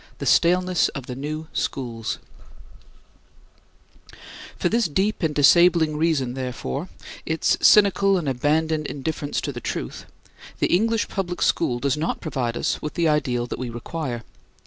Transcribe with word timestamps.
THE 0.17 0.25
STALENESS 0.25 0.89
OF 0.95 1.05
THE 1.05 1.15
NEW 1.15 1.45
SCHOOLS 1.53 2.17
For 4.57 4.67
this 4.67 4.87
deep 4.87 5.21
and 5.21 5.35
disabling 5.35 5.95
reason 5.95 6.33
therefore, 6.33 6.89
its 7.23 7.55
cynical 7.61 8.17
and 8.17 8.27
abandoned 8.27 8.87
indifference 8.87 9.39
to 9.41 9.51
the 9.51 9.61
truth, 9.61 10.07
the 10.57 10.73
English 10.73 11.07
public 11.07 11.43
school 11.43 11.77
does 11.77 11.97
not 11.97 12.19
provide 12.19 12.57
us 12.57 12.81
with 12.81 12.95
the 12.95 13.07
ideal 13.07 13.45
that 13.45 13.59
we 13.59 13.69
require. 13.69 14.23